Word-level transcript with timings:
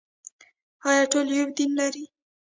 آیا 0.89 1.03
ټول 1.11 1.27
یو 1.37 1.47
دین 1.57 1.71
لري؟ 1.79 2.05